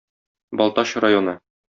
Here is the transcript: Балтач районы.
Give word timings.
Балтач 0.61 0.95
районы. 1.05 1.37